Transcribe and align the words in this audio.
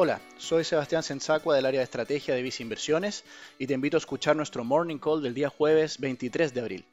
Hola, 0.00 0.20
soy 0.36 0.62
Sebastián 0.62 1.02
Sensacua 1.02 1.56
del 1.56 1.66
área 1.66 1.80
de 1.80 1.84
estrategia 1.84 2.32
de 2.32 2.42
Visa 2.42 2.62
Inversiones 2.62 3.24
y 3.58 3.66
te 3.66 3.74
invito 3.74 3.96
a 3.96 3.98
escuchar 3.98 4.36
nuestro 4.36 4.62
Morning 4.62 4.98
Call 4.98 5.24
del 5.24 5.34
día 5.34 5.48
jueves 5.48 5.98
23 5.98 6.54
de 6.54 6.60
abril. 6.60 6.84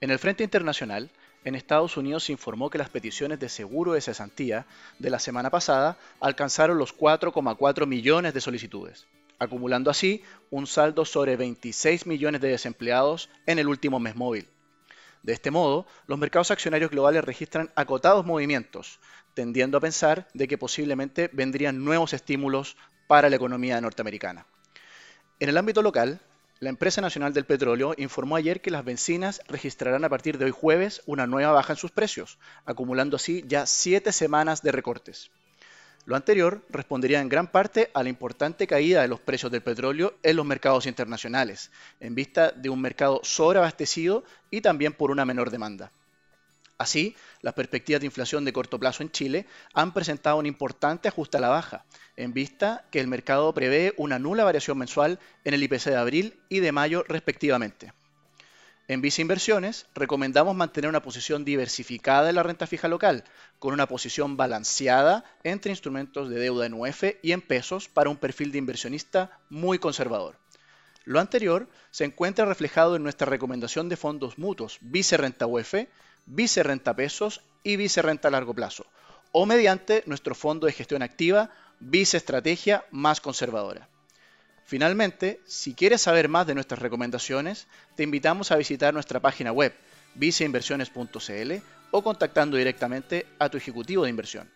En 0.00 0.12
el 0.12 0.20
frente 0.20 0.44
internacional, 0.44 1.10
en 1.44 1.56
Estados 1.56 1.96
Unidos 1.96 2.22
se 2.22 2.30
informó 2.30 2.70
que 2.70 2.78
las 2.78 2.88
peticiones 2.88 3.40
de 3.40 3.48
seguro 3.48 3.94
de 3.94 4.00
cesantía 4.00 4.64
de 5.00 5.10
la 5.10 5.18
semana 5.18 5.50
pasada 5.50 5.98
alcanzaron 6.20 6.78
los 6.78 6.96
4,4 6.96 7.84
millones 7.88 8.32
de 8.32 8.40
solicitudes, 8.40 9.08
acumulando 9.40 9.90
así 9.90 10.22
un 10.52 10.68
saldo 10.68 11.04
sobre 11.04 11.34
26 11.34 12.06
millones 12.06 12.40
de 12.40 12.50
desempleados 12.50 13.28
en 13.46 13.58
el 13.58 13.66
último 13.66 13.98
mes 13.98 14.14
móvil. 14.14 14.46
De 15.22 15.32
este 15.32 15.50
modo, 15.50 15.86
los 16.06 16.18
mercados 16.18 16.50
accionarios 16.50 16.90
globales 16.90 17.24
registran 17.24 17.70
acotados 17.74 18.24
movimientos, 18.24 19.00
tendiendo 19.34 19.78
a 19.78 19.80
pensar 19.80 20.28
de 20.34 20.48
que 20.48 20.58
posiblemente 20.58 21.30
vendrían 21.32 21.84
nuevos 21.84 22.12
estímulos 22.12 22.76
para 23.06 23.28
la 23.28 23.36
economía 23.36 23.80
norteamericana. 23.80 24.46
En 25.38 25.48
el 25.48 25.58
ámbito 25.58 25.82
local, 25.82 26.20
la 26.60 26.68
empresa 26.68 27.00
nacional 27.00 27.32
del 27.32 27.46
petróleo 27.46 27.94
informó 27.96 28.36
ayer 28.36 28.60
que 28.60 28.70
las 28.70 28.84
bencinas 28.84 29.40
registrarán 29.48 30.04
a 30.04 30.10
partir 30.10 30.36
de 30.36 30.44
hoy 30.44 30.50
jueves 30.50 31.02
una 31.06 31.26
nueva 31.26 31.52
baja 31.52 31.72
en 31.72 31.78
sus 31.78 31.90
precios, 31.90 32.38
acumulando 32.66 33.16
así 33.16 33.44
ya 33.46 33.64
siete 33.66 34.12
semanas 34.12 34.62
de 34.62 34.72
recortes. 34.72 35.30
Lo 36.06 36.16
anterior 36.16 36.62
respondería 36.70 37.20
en 37.20 37.28
gran 37.28 37.46
parte 37.48 37.90
a 37.94 38.02
la 38.02 38.08
importante 38.08 38.66
caída 38.66 39.02
de 39.02 39.08
los 39.08 39.20
precios 39.20 39.52
del 39.52 39.62
petróleo 39.62 40.14
en 40.22 40.36
los 40.36 40.46
mercados 40.46 40.86
internacionales, 40.86 41.70
en 42.00 42.14
vista 42.14 42.50
de 42.50 42.70
un 42.70 42.80
mercado 42.80 43.20
sobreabastecido 43.22 44.24
y 44.50 44.62
también 44.62 44.92
por 44.92 45.10
una 45.10 45.24
menor 45.24 45.50
demanda. 45.50 45.92
Así, 46.78 47.14
las 47.42 47.52
perspectivas 47.52 48.00
de 48.00 48.06
inflación 48.06 48.46
de 48.46 48.54
corto 48.54 48.80
plazo 48.80 49.02
en 49.02 49.10
Chile 49.10 49.46
han 49.74 49.92
presentado 49.92 50.38
un 50.38 50.46
importante 50.46 51.08
ajuste 51.08 51.36
a 51.36 51.40
la 51.40 51.50
baja, 51.50 51.84
en 52.16 52.32
vista 52.32 52.86
que 52.90 53.00
el 53.00 53.06
mercado 53.06 53.52
prevé 53.52 53.92
una 53.98 54.18
nula 54.18 54.44
variación 54.44 54.78
mensual 54.78 55.18
en 55.44 55.52
el 55.52 55.62
IPC 55.62 55.84
de 55.90 55.96
abril 55.96 56.40
y 56.48 56.60
de 56.60 56.72
mayo 56.72 57.04
respectivamente. 57.06 57.92
En 58.90 59.02
Visa 59.02 59.22
Inversiones 59.22 59.86
recomendamos 59.94 60.56
mantener 60.56 60.90
una 60.90 61.00
posición 61.00 61.44
diversificada 61.44 62.28
en 62.28 62.34
la 62.34 62.42
renta 62.42 62.66
fija 62.66 62.88
local, 62.88 63.22
con 63.60 63.72
una 63.72 63.86
posición 63.86 64.36
balanceada 64.36 65.24
entre 65.44 65.70
instrumentos 65.70 66.28
de 66.28 66.40
deuda 66.40 66.66
en 66.66 66.74
UF 66.74 67.04
y 67.22 67.30
en 67.30 67.40
pesos 67.40 67.88
para 67.88 68.10
un 68.10 68.16
perfil 68.16 68.50
de 68.50 68.58
inversionista 68.58 69.38
muy 69.48 69.78
conservador. 69.78 70.40
Lo 71.04 71.20
anterior 71.20 71.68
se 71.92 72.04
encuentra 72.04 72.46
reflejado 72.46 72.96
en 72.96 73.04
nuestra 73.04 73.28
recomendación 73.28 73.88
de 73.88 73.96
fondos 73.96 74.38
mutuos 74.38 74.78
Vice 74.80 75.16
Renta 75.16 75.46
UF 75.46 75.72
vice 76.26 76.64
renta 76.64 76.96
pesos 76.96 77.42
y 77.62 77.76
vice 77.76 78.02
renta 78.02 78.26
a 78.26 78.32
largo 78.32 78.54
plazo, 78.54 78.86
o 79.30 79.46
mediante 79.46 80.02
nuestro 80.06 80.34
fondo 80.34 80.66
de 80.66 80.72
gestión 80.72 81.02
activa, 81.02 81.50
vice 81.78 82.16
estrategia 82.16 82.84
más 82.90 83.20
conservadora. 83.20 83.88
Finalmente, 84.70 85.40
si 85.46 85.74
quieres 85.74 86.02
saber 86.02 86.28
más 86.28 86.46
de 86.46 86.54
nuestras 86.54 86.78
recomendaciones, 86.78 87.66
te 87.96 88.04
invitamos 88.04 88.52
a 88.52 88.56
visitar 88.56 88.94
nuestra 88.94 89.18
página 89.18 89.50
web 89.50 89.74
viceinversiones.cl 90.14 91.52
o 91.90 92.02
contactando 92.04 92.56
directamente 92.56 93.26
a 93.40 93.48
tu 93.48 93.56
ejecutivo 93.56 94.04
de 94.04 94.10
inversión. 94.10 94.48